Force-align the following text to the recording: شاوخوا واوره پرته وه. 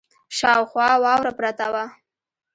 شاوخوا 0.37 0.89
واوره 1.03 1.31
پرته 1.39 1.65
وه. 1.73 1.85